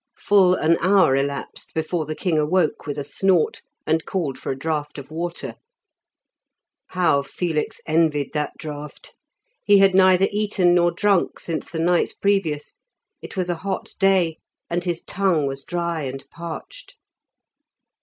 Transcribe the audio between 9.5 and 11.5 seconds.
He had neither eaten nor drunk